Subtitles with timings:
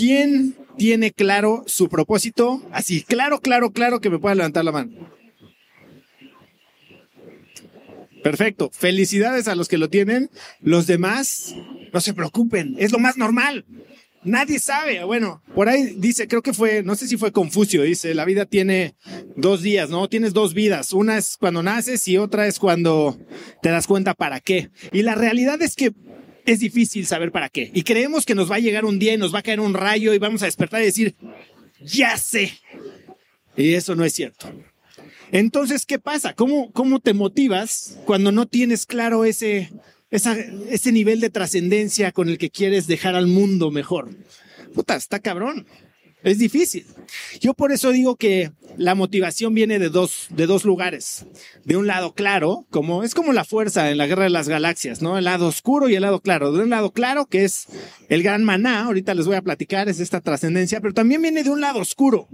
[0.00, 2.62] ¿Quién tiene claro su propósito?
[2.72, 4.92] Así, claro, claro, claro que me pueda levantar la mano.
[8.24, 8.70] Perfecto.
[8.72, 10.30] Felicidades a los que lo tienen.
[10.62, 11.54] Los demás,
[11.92, 12.76] no se preocupen.
[12.78, 13.66] Es lo más normal.
[14.24, 15.04] Nadie sabe.
[15.04, 18.46] Bueno, por ahí dice, creo que fue, no sé si fue Confucio, dice, la vida
[18.46, 18.94] tiene
[19.36, 20.08] dos días, ¿no?
[20.08, 20.94] Tienes dos vidas.
[20.94, 23.18] Una es cuando naces y otra es cuando
[23.60, 24.70] te das cuenta para qué.
[24.92, 25.92] Y la realidad es que
[26.46, 27.70] es difícil saber para qué.
[27.74, 29.74] Y creemos que nos va a llegar un día y nos va a caer un
[29.74, 31.14] rayo y vamos a despertar y decir,
[31.80, 32.52] ya sé.
[33.56, 34.50] Y eso no es cierto.
[35.32, 36.34] Entonces, ¿qué pasa?
[36.34, 39.70] ¿Cómo, cómo te motivas cuando no tienes claro ese,
[40.10, 44.10] ese nivel de trascendencia con el que quieres dejar al mundo mejor?
[44.74, 45.66] Puta, está cabrón.
[46.22, 46.86] Es difícil.
[47.40, 51.26] Yo por eso digo que la motivación viene de dos, de dos lugares.
[51.64, 55.02] De un lado claro, como es como la fuerza en la guerra de las galaxias,
[55.02, 55.18] ¿no?
[55.18, 56.52] El lado oscuro y el lado claro.
[56.52, 57.66] De un lado claro, que es
[58.08, 61.50] el gran maná, ahorita les voy a platicar, es esta trascendencia, pero también viene de
[61.50, 62.28] un lado oscuro.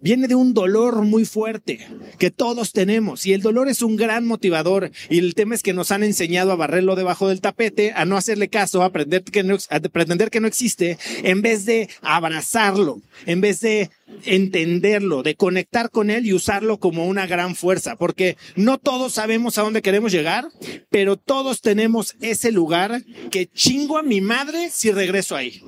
[0.00, 1.86] Viene de un dolor muy fuerte
[2.18, 3.26] que todos tenemos.
[3.26, 4.90] Y el dolor es un gran motivador.
[5.08, 8.16] Y el tema es que nos han enseñado a barrerlo debajo del tapete, a no
[8.16, 9.40] hacerle caso, a, aprender que
[9.70, 13.90] a pretender que no existe, en vez de abrazarlo, en vez de
[14.24, 19.58] entenderlo, de conectar con él y usarlo como una gran fuerza, porque no todos sabemos
[19.58, 20.48] a dónde queremos llegar,
[20.90, 25.60] pero todos tenemos ese lugar que chingo a mi madre si regreso ahí.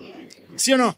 [0.57, 0.97] ¿Sí o no?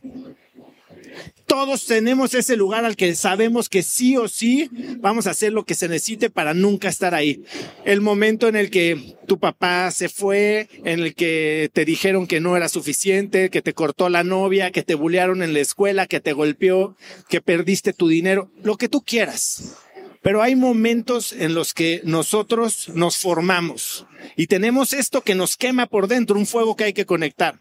[1.46, 5.64] Todos tenemos ese lugar al que sabemos que sí o sí vamos a hacer lo
[5.64, 7.42] que se necesite para nunca estar ahí.
[7.84, 12.40] El momento en el que tu papá se fue, en el que te dijeron que
[12.40, 16.20] no era suficiente, que te cortó la novia, que te bullearon en la escuela, que
[16.20, 16.96] te golpeó,
[17.28, 19.76] que perdiste tu dinero, lo que tú quieras.
[20.22, 25.86] Pero hay momentos en los que nosotros nos formamos y tenemos esto que nos quema
[25.86, 27.58] por dentro, un fuego que hay que conectar.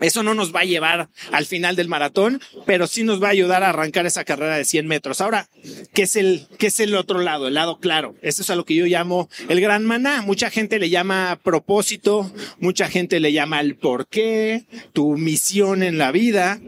[0.00, 3.32] Eso no nos va a llevar al final del maratón, pero sí nos va a
[3.32, 5.20] ayudar a arrancar esa carrera de 100 metros.
[5.20, 5.48] Ahora,
[5.92, 7.48] ¿qué es el, qué es el otro lado?
[7.48, 8.14] El lado claro.
[8.22, 10.22] Eso es a lo que yo llamo el gran maná.
[10.22, 16.12] Mucha gente le llama propósito, mucha gente le llama el porqué, tu misión en la
[16.12, 16.60] vida.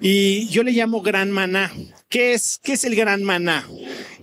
[0.00, 1.72] Y yo le llamo gran maná.
[2.08, 3.66] ¿Qué es, qué es el gran maná?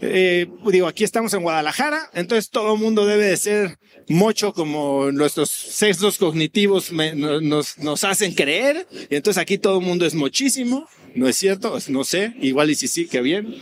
[0.01, 5.11] Eh, digo, aquí estamos en Guadalajara, entonces todo el mundo debe de ser mocho como
[5.11, 8.87] nuestros sexos cognitivos nos, nos hacen creer.
[9.09, 10.87] Y entonces aquí todo el mundo es muchísimo.
[11.15, 11.77] ¿No es cierto?
[11.87, 12.33] No sé.
[12.41, 13.55] Igual y si sí, qué bien.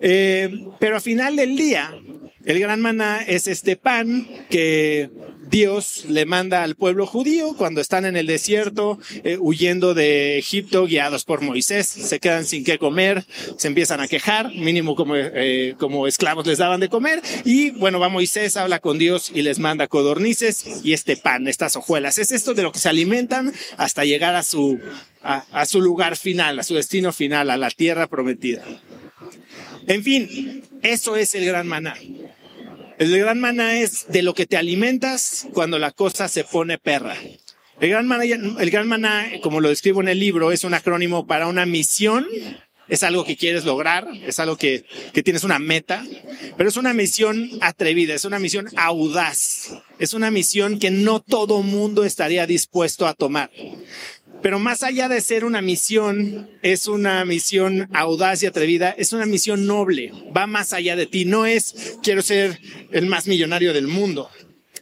[0.00, 1.92] Eh, pero al final del día,
[2.44, 5.10] el gran maná es este pan que
[5.52, 10.86] Dios le manda al pueblo judío cuando están en el desierto, eh, huyendo de Egipto,
[10.86, 13.26] guiados por Moisés, se quedan sin qué comer,
[13.58, 18.00] se empiezan a quejar, mínimo como, eh, como esclavos les daban de comer, y bueno,
[18.00, 22.16] va Moisés, habla con Dios y les manda codornices y este pan, estas hojuelas.
[22.16, 24.80] Es esto de lo que se alimentan hasta llegar a su,
[25.20, 28.64] a su lugar final, a su destino final, a la tierra prometida.
[29.86, 31.94] En fin, eso es el gran maná.
[32.98, 37.16] El gran maná es de lo que te alimentas cuando la cosa se pone perra.
[37.80, 41.26] El gran maná, el gran maná, como lo describo en el libro, es un acrónimo
[41.26, 42.26] para una misión.
[42.88, 46.04] Es algo que quieres lograr, es algo que, que tienes una meta,
[46.56, 51.62] pero es una misión atrevida, es una misión audaz, es una misión que no todo
[51.62, 53.50] mundo estaría dispuesto a tomar.
[54.42, 59.24] Pero más allá de ser una misión, es una misión audaz y atrevida, es una
[59.24, 62.58] misión noble, va más allá de ti, no es quiero ser
[62.90, 64.28] el más millonario del mundo,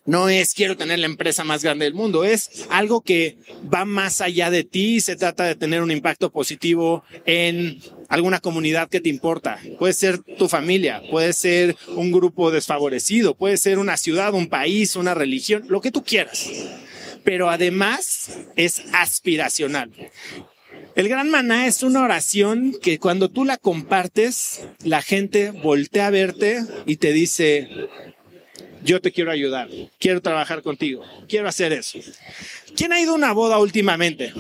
[0.06, 3.36] no es quiero tener la empresa más grande del mundo, es algo que
[3.72, 8.88] va más allá de ti, se trata de tener un impacto positivo en alguna comunidad
[8.88, 9.60] que te importa.
[9.78, 14.96] Puede ser tu familia, puede ser un grupo desfavorecido, puede ser una ciudad, un país,
[14.96, 16.50] una religión, lo que tú quieras
[17.24, 19.90] pero además es aspiracional.
[20.96, 26.10] El gran maná es una oración que cuando tú la compartes, la gente voltea a
[26.10, 27.68] verte y te dice,
[28.82, 31.98] yo te quiero ayudar, quiero trabajar contigo, quiero hacer eso.
[32.76, 34.32] ¿Quién ha ido a una boda últimamente?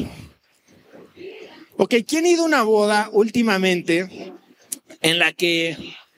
[1.76, 4.32] Ok, ¿quién ha ido a una boda últimamente
[5.00, 5.76] en la que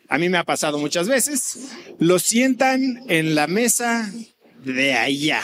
[0.09, 1.73] a mí me ha pasado muchas veces?
[1.99, 4.11] Lo sientan en la mesa
[4.65, 5.43] de allá,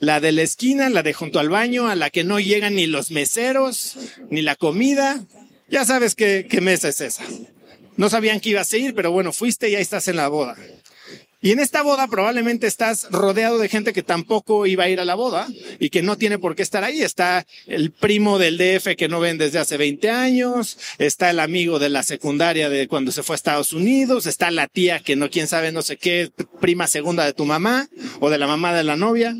[0.00, 2.86] la de la esquina, la de junto al baño, a la que no llegan ni
[2.86, 3.96] los meseros,
[4.30, 5.22] ni la comida.
[5.68, 7.22] Ya sabes qué, mesa es esa.
[7.96, 10.56] No sabían que ibas a ir, pero bueno, fuiste y ahí estás en la boda.
[11.42, 15.06] Y en esta boda probablemente estás rodeado de gente que tampoco iba a ir a
[15.06, 15.48] la boda
[15.78, 17.00] y que no tiene por qué estar ahí.
[17.00, 21.78] Está el primo del DF que no ven desde hace 20 años, está el amigo
[21.78, 25.30] de la secundaria de cuando se fue a Estados Unidos, está la tía que no
[25.30, 26.30] quién sabe no sé qué,
[26.60, 27.88] prima segunda de tu mamá
[28.18, 29.34] o de la mamá de la novia.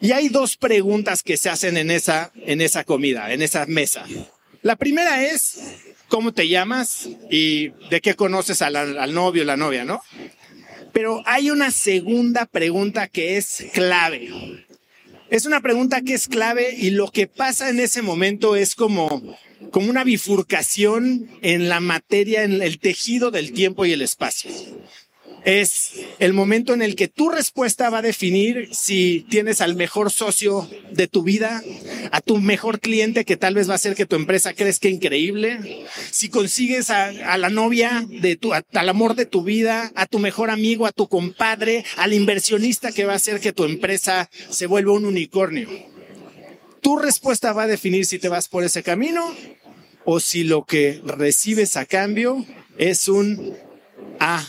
[0.00, 4.04] Y hay dos preguntas que se hacen en esa, en esa comida, en esa mesa.
[4.62, 5.58] La primera es
[6.08, 10.02] cómo te llamas y de qué conoces al, al novio o la novia, ¿no?
[10.92, 14.64] Pero hay una segunda pregunta que es clave.
[15.30, 19.36] Es una pregunta que es clave y lo que pasa en ese momento es como,
[19.72, 24.50] como una bifurcación en la materia, en el tejido del tiempo y el espacio
[25.46, 30.10] es el momento en el que tu respuesta va a definir si tienes al mejor
[30.10, 31.62] socio de tu vida,
[32.10, 35.86] a tu mejor cliente que tal vez va a hacer que tu empresa crezca increíble,
[36.10, 40.50] si consigues a, la novia de tu, al amor de tu vida, a tu mejor
[40.50, 44.94] amigo, a tu compadre, al inversionista que va a hacer que tu empresa se vuelva
[44.94, 45.68] un unicornio.
[46.80, 49.32] Tu respuesta va a definir si te vas por ese camino
[50.04, 52.44] o si lo que recibes a cambio
[52.78, 53.54] es un
[54.18, 54.44] A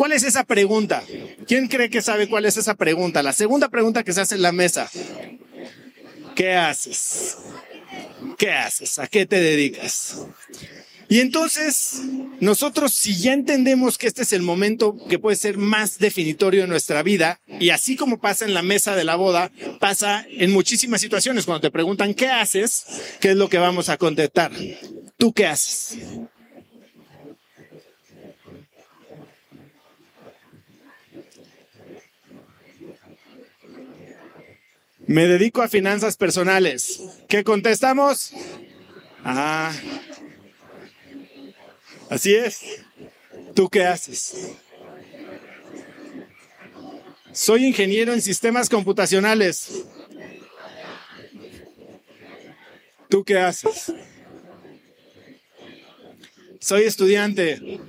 [0.00, 1.02] ¿Cuál es esa pregunta?
[1.46, 3.22] ¿Quién cree que sabe cuál es esa pregunta?
[3.22, 4.90] La segunda pregunta que se hace en la mesa.
[6.34, 7.36] ¿Qué haces?
[8.38, 8.98] ¿Qué haces?
[8.98, 10.22] ¿A qué te dedicas?
[11.10, 12.00] Y entonces,
[12.40, 16.70] nosotros si ya entendemos que este es el momento que puede ser más definitorio en
[16.70, 21.02] nuestra vida, y así como pasa en la mesa de la boda, pasa en muchísimas
[21.02, 21.44] situaciones.
[21.44, 22.86] Cuando te preguntan qué haces,
[23.20, 24.50] ¿qué es lo que vamos a contestar?
[25.18, 25.98] ¿Tú qué haces?
[35.10, 37.02] Me dedico a finanzas personales.
[37.28, 38.32] ¿Qué contestamos?
[39.24, 39.72] Ah.
[42.08, 42.60] Así es.
[43.52, 44.52] ¿Tú qué haces?
[47.32, 49.82] Soy ingeniero en sistemas computacionales.
[53.08, 53.92] ¿Tú qué haces?
[56.60, 57.80] Soy estudiante.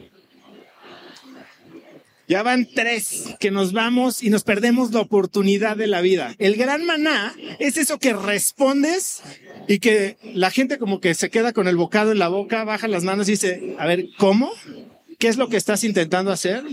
[2.32, 6.34] Ya van tres que nos vamos y nos perdemos la oportunidad de la vida.
[6.40, 9.22] El gran maná es eso que respondes
[9.68, 12.88] y que la gente como que se queda con el bocado en la boca, baja
[12.88, 14.50] las manos y dice, a ver, ¿cómo?
[15.20, 16.64] ¿Qué es lo que estás intentando hacer?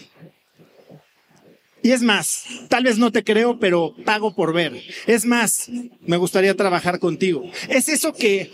[1.83, 4.81] Y es más, tal vez no te creo, pero pago por ver.
[5.09, 5.69] Es más,
[6.07, 7.51] me gustaría trabajar contigo.
[7.69, 8.53] Es eso que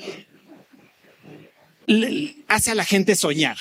[2.48, 3.58] hace a la gente soñar.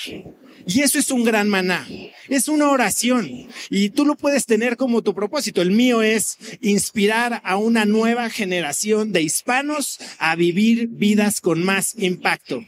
[0.66, 1.86] Y eso es un gran maná.
[2.28, 3.48] Es una oración.
[3.70, 5.60] Y tú lo puedes tener como tu propósito.
[5.60, 11.94] El mío es inspirar a una nueva generación de hispanos a vivir vidas con más
[11.98, 12.64] impacto.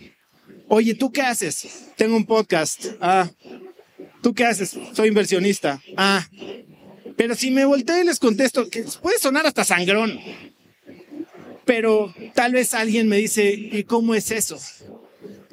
[0.69, 1.69] Oye, ¿tú qué haces?
[1.97, 2.87] Tengo un podcast.
[3.01, 3.31] Ah.
[4.23, 4.77] ¿Tú qué haces?
[4.93, 5.81] Soy inversionista.
[5.97, 6.27] Ah.
[7.17, 10.21] Pero si me volteo y les contesto, que puede sonar hasta sangrón.
[11.65, 14.59] Pero tal vez alguien me dice, ¿y cómo es eso?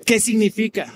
[0.06, 0.94] ¿Qué significa?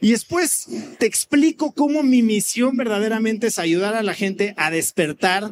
[0.00, 0.68] Y después
[0.98, 5.50] te explico cómo mi misión verdaderamente es ayudar a la gente a despertar,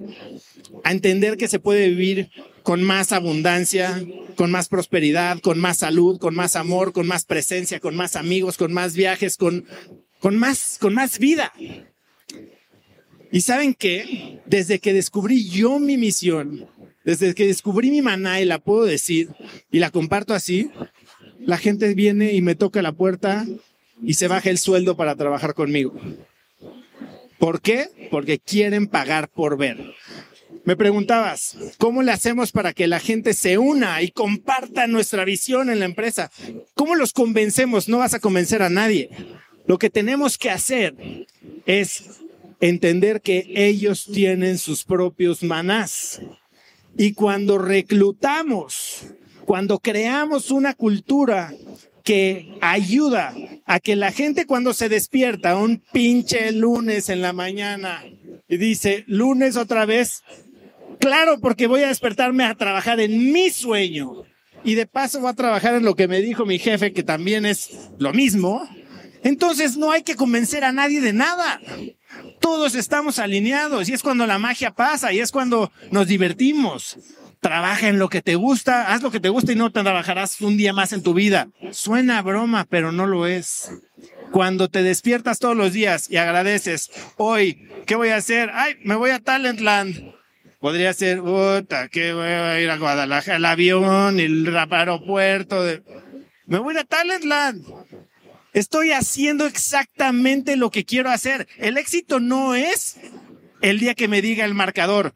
[0.82, 2.30] a entender que se puede vivir
[2.62, 4.02] con más abundancia,
[4.36, 8.56] con más prosperidad, con más salud, con más amor, con más presencia, con más amigos,
[8.56, 9.66] con más viajes, con,
[10.18, 11.52] con, más, con más vida.
[13.30, 16.66] Y saben que desde que descubrí yo mi misión,
[17.04, 19.30] desde que descubrí mi maná y la puedo decir
[19.70, 20.70] y la comparto así,
[21.40, 23.44] la gente viene y me toca la puerta
[24.02, 25.94] y se baja el sueldo para trabajar conmigo.
[27.38, 27.88] ¿Por qué?
[28.10, 29.94] Porque quieren pagar por ver.
[30.64, 35.68] Me preguntabas, ¿cómo le hacemos para que la gente se una y comparta nuestra visión
[35.68, 36.30] en la empresa?
[36.74, 37.88] ¿Cómo los convencemos?
[37.88, 39.10] No vas a convencer a nadie.
[39.66, 40.94] Lo que tenemos que hacer
[41.66, 42.04] es
[42.60, 46.22] entender que ellos tienen sus propios manás.
[46.96, 49.02] Y cuando reclutamos,
[49.44, 51.52] cuando creamos una cultura
[52.04, 53.34] que ayuda
[53.64, 58.04] a que la gente cuando se despierta un pinche lunes en la mañana
[58.46, 60.22] y dice, lunes otra vez,
[61.00, 64.22] claro, porque voy a despertarme a trabajar en mi sueño.
[64.64, 67.46] Y de paso voy a trabajar en lo que me dijo mi jefe, que también
[67.46, 68.68] es lo mismo.
[69.22, 71.60] Entonces no hay que convencer a nadie de nada.
[72.38, 76.98] Todos estamos alineados y es cuando la magia pasa y es cuando nos divertimos
[77.44, 80.40] trabaja en lo que te gusta, haz lo que te gusta y no te trabajarás
[80.40, 81.48] un día más en tu vida.
[81.72, 83.70] Suena broma, pero no lo es.
[84.32, 88.50] Cuando te despiertas todos los días y agradeces, hoy, ¿qué voy a hacer?
[88.54, 90.14] Ay, me voy a Talentland.
[90.58, 95.62] Podría ser, puta, que voy a ir a Guadalajara, el avión, el aeropuerto.
[95.62, 95.82] De...
[96.46, 97.62] Me voy a Talentland.
[98.54, 101.46] Estoy haciendo exactamente lo que quiero hacer.
[101.58, 102.96] El éxito no es
[103.60, 105.14] el día que me diga el marcador,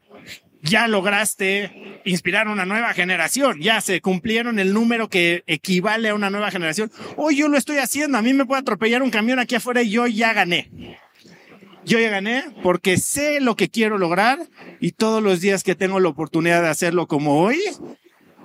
[0.61, 6.29] ya lograste inspirar una nueva generación, ya se cumplieron el número que equivale a una
[6.29, 6.91] nueva generación.
[7.15, 9.89] Hoy yo lo estoy haciendo, a mí me puede atropellar un camión aquí afuera y
[9.89, 10.97] yo ya gané.
[11.85, 14.39] Yo ya gané porque sé lo que quiero lograr
[14.79, 17.59] y todos los días que tengo la oportunidad de hacerlo como hoy,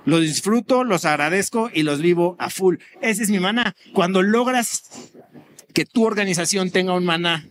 [0.05, 2.75] Los disfruto, los agradezco y los vivo a full.
[3.01, 3.75] Ese es mi maná.
[3.93, 4.83] Cuando logras
[5.73, 7.43] que tu organización tenga un maná,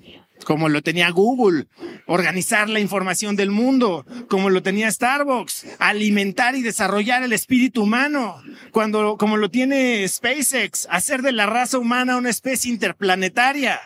[0.44, 1.66] como lo tenía Google,
[2.06, 8.42] organizar la información del mundo, como lo tenía Starbucks, alimentar y desarrollar el espíritu humano,
[8.70, 13.80] cuando, como lo tiene SpaceX, hacer de la raza humana una especie interplanetaria.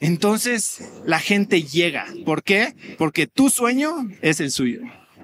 [0.00, 2.06] Entonces la gente llega.
[2.24, 2.74] ¿Por qué?
[2.98, 4.82] Porque tu sueño es el suyo.